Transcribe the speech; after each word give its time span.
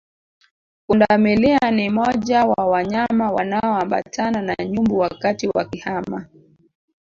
Pundamilia 0.87 1.71
ni 1.71 1.89
moja 1.89 2.45
wa 2.45 2.67
wanyama 2.67 3.31
wanaoambatana 3.31 4.41
na 4.41 4.55
nyumbu 4.65 4.97
wakati 4.97 5.47
wakihama 5.47 6.25